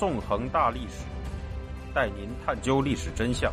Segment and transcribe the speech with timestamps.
[0.00, 1.04] 纵横大历史，
[1.94, 3.52] 带您探究历史真相，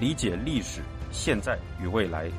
[0.00, 0.80] 理解历史
[1.12, 2.30] 现在与未来。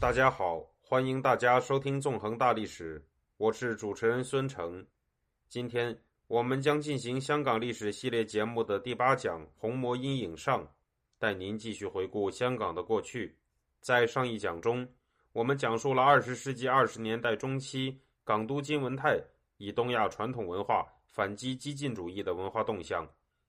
[0.00, 2.98] 大家好，欢迎大家收听《纵横大历史》，
[3.36, 4.82] 我是主持人孙成。
[5.50, 5.94] 今天
[6.28, 10.64] 我们将进行香港历史系列节目的第八讲《红魔阴影上》，
[11.18, 13.36] 带您继续回顾香港的过去。
[13.82, 14.88] 在上一讲中，
[15.36, 19.20] 我们讲述了二十世纪二十年代中期港督金文泰
[19.58, 23.06] 以东亚传统文化反击激进主义的文化动向，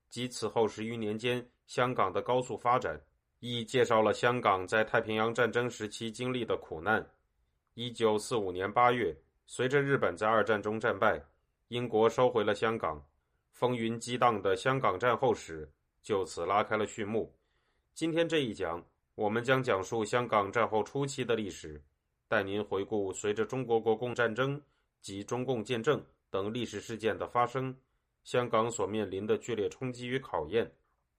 [0.10, 3.00] 及此后十余年间香港的高速发展。
[3.40, 7.08] 亦介绍了香港在太平洋战争时期经历的苦难。
[7.74, 9.16] 一九四五年八月，
[9.46, 11.24] 随着日本在二战中战败，
[11.70, 13.02] 英国收回了香港，
[13.54, 17.34] 风云激荡的香港战后史就此拉开了序幕。
[17.94, 18.86] 今天这一讲，
[19.18, 21.82] 我们将讲述香港战后初期的历史，
[22.28, 24.62] 带您回顾随着中国国共战争
[25.02, 27.76] 及中共建政等历史事件的发生，
[28.24, 30.72] 香港所面临的剧烈冲击与考验。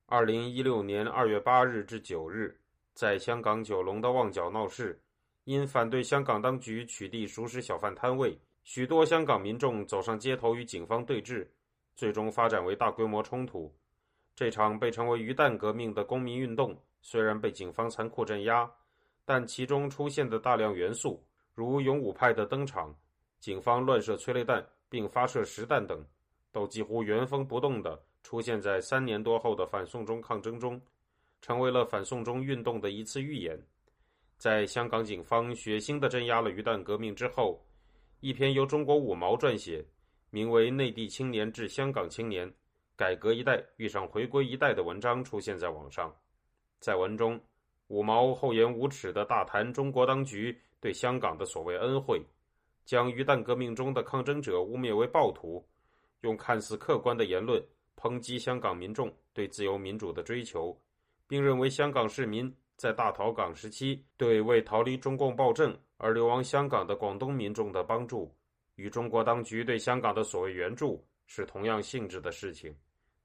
[0.07, 2.57] 二零一六年二月八日至九日，
[2.95, 5.03] 在香港九龙的旺角闹市，
[5.43, 11.45] 因反对香港当局取缔熟食小贩摊位，许多香港民众走上街头与警方对峙，
[11.97, 13.77] 最终发展为大规模冲突。
[14.39, 18.71] 这场被称为“鱼蛋革命”的公民运动，虽然被警方残酷镇压，
[19.25, 21.21] 但其中出现的大量元素，
[21.57, 22.97] 如勇武派的登场、
[23.41, 26.07] 警方乱射催泪弹并发射实弹等，
[26.53, 28.01] 都几乎原封不动的。
[28.23, 30.81] 出现在三年多后的反送中抗争中，
[31.41, 33.61] 成为了反送中运动的一次预演。
[34.37, 37.61] 在香港警方血腥地镇压了鱼蛋革命之后，
[38.21, 39.85] 一篇由中国五毛撰写、
[40.31, 42.49] 名为《内地青年致香港青年：
[42.99, 46.13] 改革一代遇上回归一代》的文章出现在网上。
[46.81, 47.41] 在文中，
[47.87, 52.21] 五毛厚颜无耻地大谈中国当局对香港的所谓恩惠，
[52.85, 55.65] 将鱼蛋革命中的抗争者污蔑为暴徒，
[56.23, 57.65] 用看似客观的言论。
[57.95, 60.77] 抨击香港民众对自由民主的追求，
[61.29, 68.33] 并认为香港市民在大逃港时期对为逃离中共暴政而流亡香港的广东民众的帮助，
[68.75, 72.75] 与中国当局对香港的所谓援助是同样性质的事情，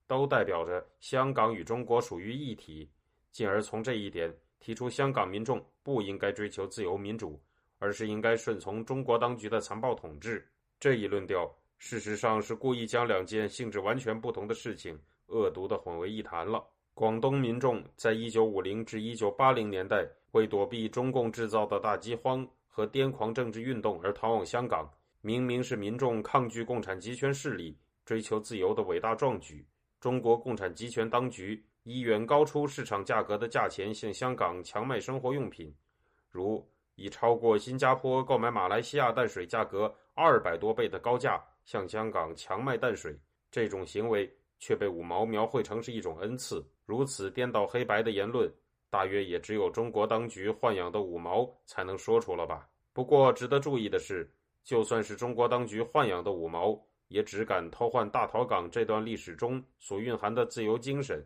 [0.07, 2.89] 都代表着香港与中国属于一体，
[3.31, 7.41] 进而从这一点提出香港民众不应该追求自由民主，
[7.79, 10.47] 而是应该顺从中国当局的残暴统治
[10.79, 11.49] 这一论调。
[11.79, 16.63] 事实上是故意将两件性质完全不同的事情恶毒地混为一谈了。
[16.93, 24.89] 广东民众在一九五零至一九八零年代为躲避中共制造的大饥荒和癫狂政治运动而逃往香港，
[25.21, 29.65] 明明是民众抗拒共产集权势力、追求自由的伟大壮举。
[30.03, 35.73] 中国共产集权当局以远高出市场价格的价钱向香港强卖生活用品，
[36.29, 36.61] 如
[36.95, 41.41] 以超过新加坡购买马来西亚淡水价格二百多倍的高价。
[41.63, 43.17] 向香港强卖淡水，
[43.49, 46.61] 这种行为却被五毛描绘成是一种恩赐。
[46.85, 48.53] 如此颠倒黑白的言论，
[48.89, 52.67] 大约也只有中国当局豢养的五毛才能说出了吧。
[52.91, 54.29] 不过，值得注意的是，
[54.65, 56.77] 就算是中国当局豢养的五毛，
[57.13, 61.23] 也只敢偷换大逃港这段历史中所蕴含的自由精神，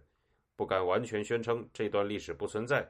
[0.55, 2.87] 不敢完全宣称这段历史不存在。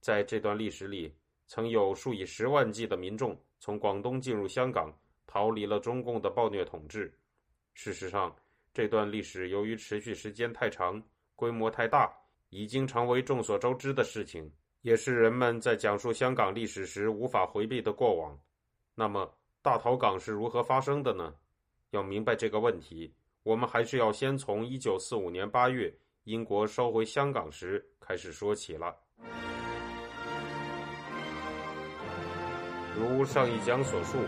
[0.00, 1.14] 在这段历史里，
[1.48, 4.90] 曾有数以十万计的民众从广东进入香港。
[5.24, 7.10] 逃离了中共的暴虐统治。
[7.72, 8.36] 事实上，
[8.74, 11.02] 这段历史由于持续时间太长、
[11.34, 12.12] 规模太大，
[12.50, 18.38] 已经成为众所周知的事情，也是人们在讲述香港历史时无法回避的过往。
[18.94, 19.32] 那么，
[19.62, 21.34] 大逃港是如何发生的呢？
[21.92, 25.94] 要明白这个问题，我们还是要先从1945年8月
[26.24, 28.96] 英国收回香港时开始说起了。
[32.96, 34.18] 如上一讲所述。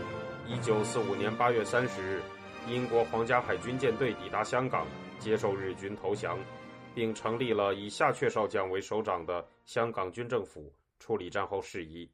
[0.47, 2.21] 一九四五年八月三十日，
[2.69, 4.85] 英国皇家海军舰队抵达香港，
[5.17, 6.37] 接受日军投降，
[6.93, 12.07] 并成立了以夏雀少将为首长的香港军政府，处理战后事宜。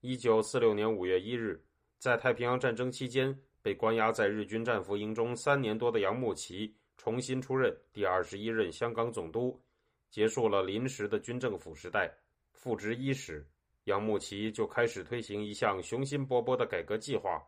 [0.00, 1.60] 一九四六年五月一日，
[1.98, 9.60] 在太平洋战争期间被关押在日军战俘营中三年多的杨慕琦，重新出任第二十一任香港总督，
[10.08, 12.08] 结束了临时的军政府时代。
[12.52, 13.44] 复职伊始，
[13.86, 17.42] 杨慕琦就开始推行一项雄心勃勃的改革计划。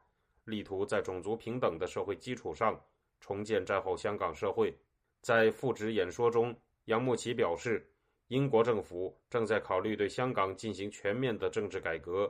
[0.45, 2.77] 力图在种族平等的社会基础上
[3.21, 4.77] 重建战后香港社会。
[5.21, 6.53] 在复职演说中，
[6.87, 7.89] 杨慕琦表示，
[8.27, 12.29] 英国政府正在考虑对香港进行全面的政治改革，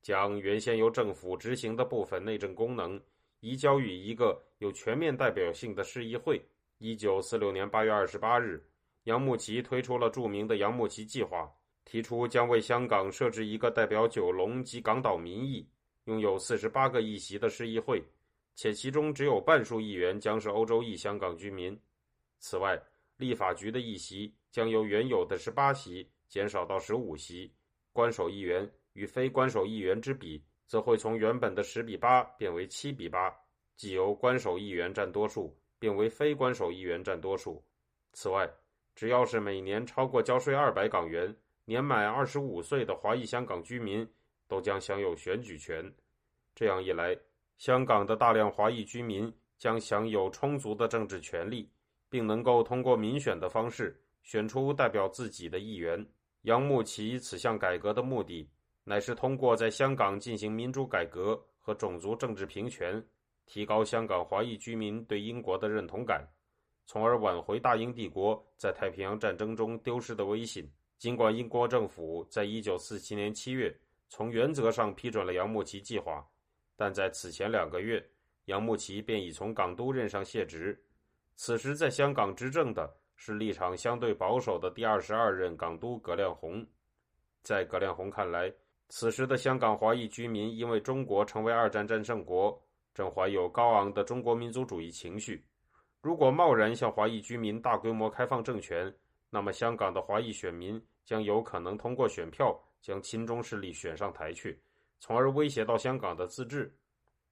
[0.00, 2.98] 将原先由政府执行的部分内政功能
[3.40, 6.40] 移交予一个有全面代表性的市议会。
[6.78, 8.62] 一九四六年八月二十八日，
[9.04, 11.50] 杨慕琦推出了著名的杨慕琦计划，
[11.84, 15.66] 提出将为香港设置一个代表九龙及港岛民意。
[16.04, 18.00] 拥有四十八个议席的市议会，
[18.54, 21.76] 且其中只有半数议员将是欧洲裔香港居民。
[22.38, 22.80] 此外，
[23.16, 27.52] 立法局的议席将由原有的十八席减少到十五席，
[27.92, 33.34] 官守议员与非官守议员之比则会从原本的十比八变为七比八，
[33.76, 37.64] 即由官守议员占多数变为非官守议员占多数。
[38.12, 38.50] 此外，
[38.94, 41.34] 只要是每年超过交税二百港元、
[41.64, 44.08] 年满二十五岁的华裔香港居民。
[44.48, 45.92] 都将享有选举权，
[46.54, 47.18] 这样一来，
[47.58, 51.68] 香港的大量华裔居民将享有充足的政治权利，
[52.08, 56.06] 并能够通过民选的方式选出代表自己的议员。
[56.42, 58.48] 杨慕琦此项改革的目的，
[58.88, 63.04] 乃是通过在香港进行民主改革和种族政治平权，
[63.44, 66.26] 提高香港华裔居民对英国的认同感，
[66.86, 70.66] 从而挽回大英帝国在太平洋战争中丢失的威信。
[70.98, 73.76] 尽管英国政府在一九四七年七月。
[74.08, 76.24] 从原则上批准了杨慕琦计划，
[76.76, 78.00] 但在此前两个月，
[78.44, 80.80] 杨慕琦便已从港督任上卸职。
[81.34, 86.64] 此时在香港执政的是立场相对保守的第二十二任港督葛亮洪。
[87.42, 88.48] 在葛亮洪看来，
[88.88, 92.60] 此时的香港华裔居民因为中国成为二战战胜国，
[92.94, 95.44] 正怀有高昂的中国民族主义情绪。
[96.00, 98.94] 如果贸然向华裔居民大规模开放政权，
[99.30, 102.58] 那么香港的华裔选民将有可能通过选票。
[102.82, 104.56] 将亲中势力选上台去，
[105.00, 106.72] 从而威胁到香港的自治。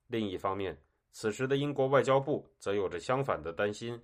[0.09, 0.77] 另一方面，
[1.13, 3.97] 此时的英国外交部则有着相反的担心，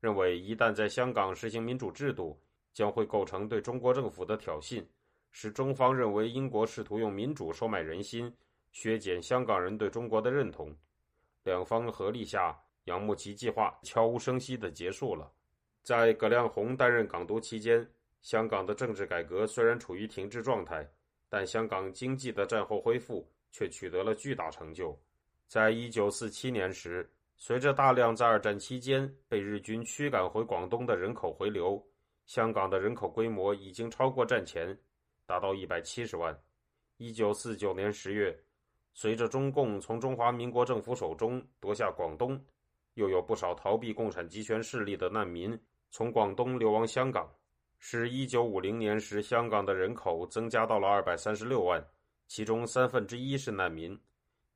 [0.00, 2.38] 认为一旦在香港实行民主制度，
[2.74, 4.84] 将会构成对中国政府的挑衅，
[5.30, 8.32] 使中方认为英国试图用民主收买人心，
[8.72, 10.74] 削减香港人对中国的认同。
[11.44, 15.30] 两方合力下，杨慕琦计划悄无声息地结束了。
[15.82, 17.88] 在葛亮洪担任港督期间。
[18.22, 20.86] 香港的政治改革虽然处于停滞状态，
[21.26, 24.94] 但香港经济的战后恢复却取得了巨大成就。
[25.46, 31.82] 在一九四七年时，随着大量在二战期间被日军驱赶回广东的人口回流，
[32.26, 34.78] 香港的人口规模已经超过战前，
[35.30, 36.36] 达到一百七十万。
[36.96, 38.36] 一九四九年十月，
[38.94, 42.44] 随着中共从中华民国政府手中夺下广东，
[42.94, 45.56] 又有不少逃避共产集权势力的难民
[45.88, 47.32] 从广东流亡香港。
[47.78, 51.80] 使一九五零年时香港的人口增加到了二百三十六万，
[52.26, 53.96] 其中三分之一是难民。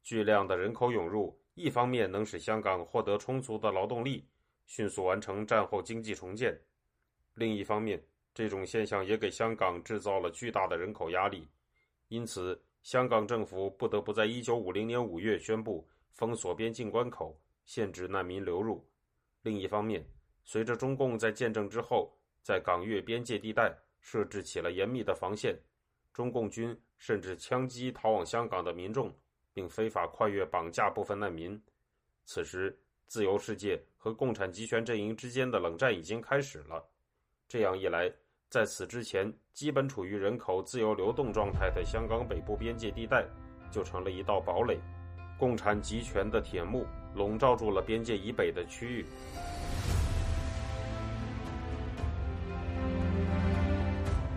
[0.03, 4.27] 巨量的人口涌入，一方面能使香港获得充足的劳动力，
[4.67, 6.53] 迅速完成战后经济重建；
[7.35, 8.05] 另一方面，
[8.35, 11.49] 这种现象也给香港制造了巨大的人口压力。
[12.09, 18.85] 因此，香港政府不得不在一九五零年五月宣布封锁边境关口，限制难民流入。
[19.43, 20.05] 另一方面，
[20.45, 25.57] 随着中共在建政之后，在港粤边界地带设置起了严密的防线，
[26.13, 29.15] 中共军甚至枪击逃往香港的民众，
[29.53, 31.61] 并非法跨越绑架部分难民。
[32.25, 36.87] 此时，自由世界和共产集权阵营之间的冷战已经开始了。
[37.47, 38.13] 这样一来，
[38.55, 43.25] 在此之前基本处于人口自由流动状态的香港北部边界地带，
[43.69, 44.79] 就成了一道堡垒，
[45.37, 46.87] 共产集权的铁幕
[47.17, 49.06] 笼罩住了边界以北的区域。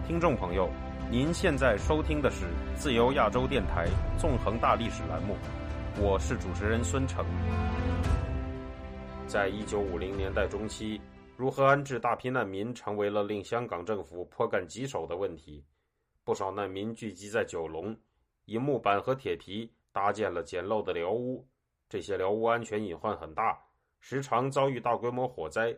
[0.08, 0.68] 听众朋友，
[1.12, 3.86] 您现在收听的是自由亚洲电台
[4.18, 5.36] 纵横大历史栏目，
[6.02, 7.24] 我是主持人孙成。
[9.28, 11.00] 在一九五零年代中期，
[11.38, 15.64] 如何安置大批难民成为了令香港政府颇感棘手的问题。
[16.24, 17.96] 不少难民聚集在九龙，
[18.46, 21.48] 以木板和铁皮搭建了简陋的寮屋，
[21.88, 23.56] 这些寮屋安全隐患很大，
[24.00, 25.78] 时常遭遇大规模火灾，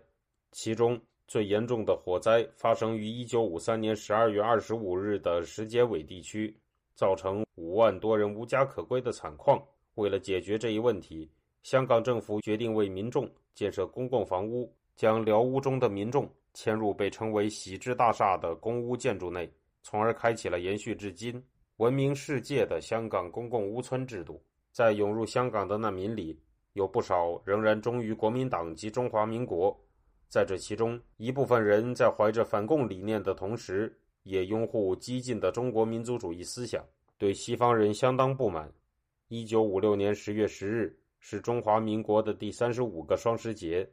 [0.53, 0.99] 其中。
[1.27, 6.59] 最严重的火灾发生于1953年12月25日的石碣尾地区，
[6.95, 9.63] 造成五万多人无家可归的惨况。
[9.93, 11.29] 为了解决这一问题，
[11.61, 19.49] 香港政府决定为民众建设公共房屋，将寮屋中的民众迁入被称为“喜之大厦”的公屋建筑内，
[19.81, 21.41] 从而开启了延续至今、
[21.77, 24.43] 闻名世界的香港公共屋村制度。
[24.73, 26.37] 在涌入香港的难民里，
[26.73, 29.73] 有不少仍然忠于国民党及中华民国。
[30.27, 36.85] 在这其中，一部分人在怀着反共理念的同时，也拥护激进的中国民族主义思想，
[37.17, 38.69] 对西方人相当不满。
[39.29, 43.89] 一九五六年十月十日是中华民国的第三十五个双十节，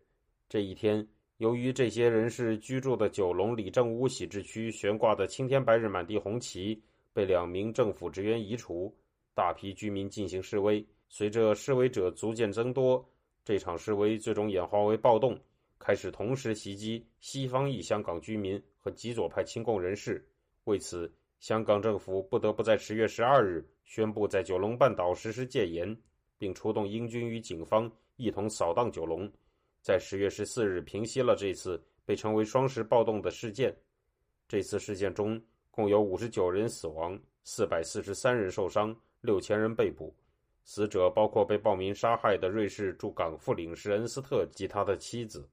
[0.48, 1.04] 这一天，
[1.38, 6.80] 由于这些人士居住的九龙里正屋喜志区悬挂的青天白日满地红旗
[7.12, 8.94] 被两名政府职员移除，
[9.34, 10.86] 大批居民进行示威。
[11.08, 13.04] 随着示威者逐渐增多，
[13.44, 15.36] 这场示威最终演化为暴动。
[15.80, 20.24] 开始同时袭击西方裔香港居民和极左派亲共人士。
[20.64, 25.96] 为此，香港政府不得不在十月十二日宣布在九龙半岛实施戒严，
[26.38, 29.28] 并出动英军与警方一同扫荡九龙。
[29.86, 33.72] 在十月十四日平息了这次被称为“双十暴动”的事件。
[34.48, 35.40] 这次事件中
[35.70, 40.12] 共有五十九人死亡，四百四十三人受伤，六千人被捕。
[40.64, 45.48] 死者包括被暴民杀害的瑞士驻港副领事恩斯特及他的妻子。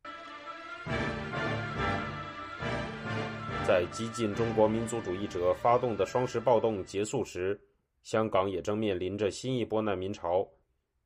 [3.67, 7.61] 在激进中国民族主义者发动的双十暴动结束时，
[8.01, 10.43] 香港也正面临着新一波难民潮。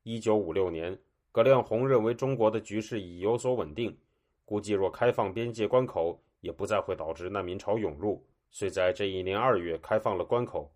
[0.04, 0.98] 一九五六年，
[1.38, 3.96] 葛亮洪认为中国的局势已有所稳定，
[4.44, 10.74] 估计若开放边界关口，也不再会导致难民潮涌入，遂在这一年二月开放了关口。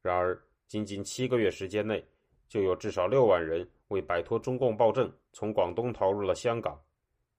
[0.00, 2.02] 然而，仅仅七个月时间内，
[2.48, 6.80] 就有至少六万人为摆脱中共暴政，从广东逃入了香港。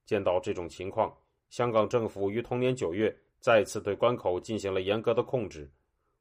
[0.06, 1.12] 见到这种情况，
[1.48, 5.68] 香港政府于同年九月再次对关口进行了严格的控制。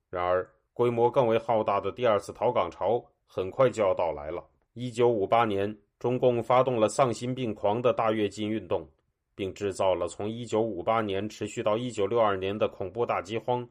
[0.10, 4.44] 然而，规模更为浩大的第二次逃港潮很快就要到来了。
[4.74, 8.88] 一九五八年，中共发动了丧心病狂的大跃进运动，
[9.36, 13.68] 并制造了从一九五八年持续到一九六二年的恐怖大饥荒，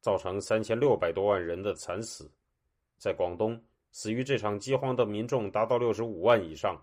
[0.00, 2.30] 造成三千六百多万人的惨死。
[2.96, 3.62] 在广东。
[3.94, 6.82] 死于这场饥荒的民众达到六十五万以上。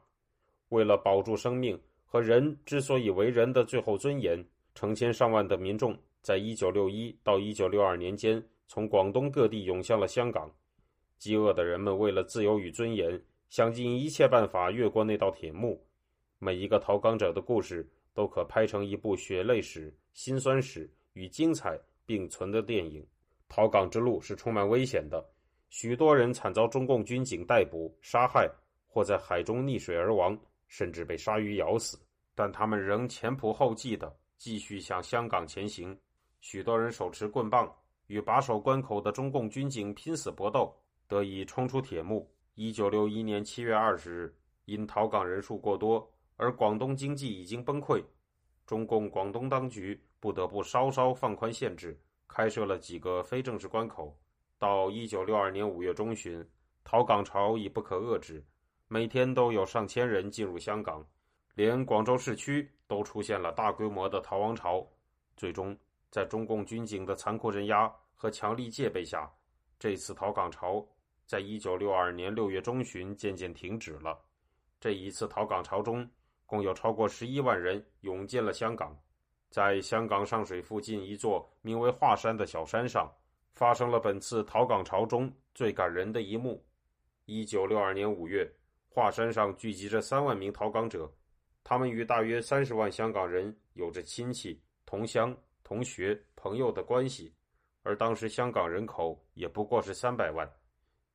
[0.68, 1.75] 为了保住生命
[2.06, 10.48] 和人之所以为人的最后尊严，成千上万的民众在一九六一到一九六二年间从广东各地涌向了香港。
[11.18, 15.84] 饥饿的人们为了自由与尊严，想尽一切办法越过那道铁幕。
[16.38, 23.06] 每一个逃港者的故事都可拍成一部血泪史、辛酸史与精彩并存的电影。
[23.48, 25.24] 逃港之路是充满危险的。
[25.70, 28.50] 许多人惨遭中共军警逮捕、杀害，
[28.88, 32.00] 或在海中溺水而亡，甚至被鲨鱼咬死。
[32.36, 35.98] 但他们仍前仆后继地继续向香港前行。
[36.39, 37.70] 许多人手持棍棒，
[38.08, 40.74] 与把守关口的中共军警拼死搏斗，
[41.08, 42.32] 得以冲出铁幕。
[42.62, 44.36] 一九六一年七月二十日，
[44.66, 48.04] 因逃港人数过多，而广东经济已经崩溃，
[48.66, 51.98] 中共广东当局不得不稍稍放宽限制，
[52.28, 54.13] 开设了几个非正式关口。
[54.58, 56.46] 到一九六二年五月中旬，
[56.84, 58.46] 逃港潮已不可遏制，
[58.89, 61.08] 每天都有上千人进入香港，
[61.56, 64.86] 连广州市区都出现了大规模的逃亡潮。
[65.38, 65.74] 最终，
[66.12, 69.32] 在中共军警的残酷镇压和强力戒备下，
[69.80, 70.86] 这次逃港潮
[71.29, 74.19] 在一九六二年六月中旬渐渐停止了。
[74.79, 76.09] 这一次逃港潮中，
[76.48, 79.00] 共有超过十一万人涌进了香港，
[79.51, 83.07] 在香港上水附近一座名为华山的小山上。
[83.53, 86.65] 发生了本次逃港潮中最感人的一幕。
[87.25, 88.51] 一九六二年五月，
[88.88, 91.13] 华山上聚集着三万名逃港者，
[91.63, 97.31] 他们与大约三十万香港人有着亲戚、同乡、同学、朋友的关系，
[97.83, 100.50] 而当时香港人口也不过是三百万。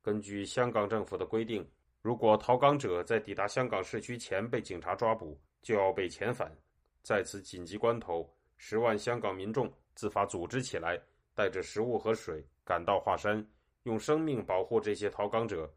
[0.05, 1.67] 根据香港政府的规定，
[2.03, 6.55] 如果逃港者在抵达香港市区前被警察抓捕，就要被遣返。
[7.01, 10.95] 在此紧急关头，十万香港民众自发组织起来。
[11.33, 13.43] 带着食物和水赶到华山，
[13.83, 15.67] 用生命保护这些逃港者。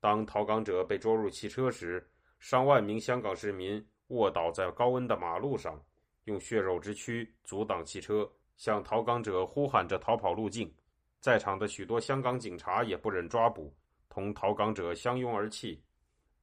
[0.00, 2.10] 当逃港者被捉入汽车时，
[2.40, 5.78] 上万名香港市民卧倒在高温的马路上，
[6.24, 10.74] 用血肉之躯阻挡汽车，向逃港者呼喊着逃跑路径。
[11.20, 13.74] 在场的许多香港警察也不忍抓捕，
[14.08, 15.82] 同逃港者相拥而泣。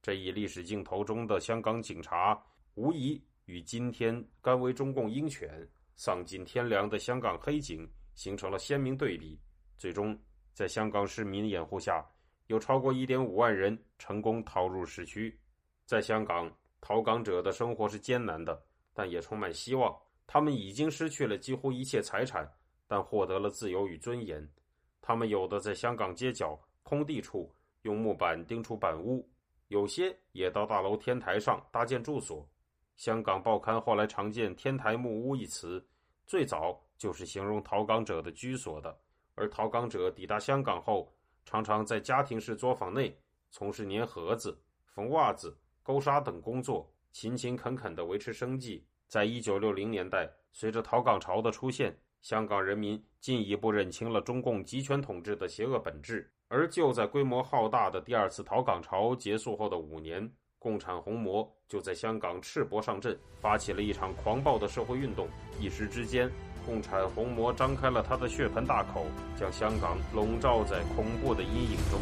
[0.02, 2.40] 这一历史镜头中的香港警察，
[2.74, 7.88] 无疑与今天甘为中共鹰犬、丧尽天良的香港黑警。
[8.16, 9.38] 形成了鲜明对比。
[9.76, 10.18] 最终，
[10.54, 12.02] 在香港市民掩护下，
[12.46, 15.38] 有超过1.5万人成功逃入市区。
[15.84, 18.58] 在香港，逃港者的生活是艰难的，
[18.94, 19.94] 但也充满希望。
[20.26, 22.50] 他们已经失去了几乎一切财产，
[22.86, 24.50] 但获得了自由与尊严。
[25.06, 27.48] 他们有的在香港街角空地处
[27.82, 29.24] 用木板钉出板屋，
[29.68, 32.44] 有些也到大楼天台上搭建住所。
[32.96, 35.86] 香港报刊后来常见“天台木屋”一词，
[36.26, 36.82] 最早。
[36.98, 38.98] 就是形容逃港者的居所的，
[39.34, 41.12] 而逃港者抵达香港后，
[41.44, 43.14] 常常在家庭式作坊内
[43.50, 48.82] 从事粘盒子、缝袜子、钩纱等工作，勤勤恳恳地维持生计。
[49.08, 56.30] 在一九六零年代，随着逃港潮的出现，香港人民进一步认清了中共集权统治的邪恶本质。
[56.48, 65.28] 而就在规模浩大的第二次逃港潮结束后的五年，共产红魔就在香港赤膊上阵，发起了一场狂暴的社会运动，
[65.60, 66.30] 一时之间。
[66.64, 69.06] 共产红魔张开了他的血盆大口，
[69.36, 72.00] 将香港笼罩在恐怖的阴影中。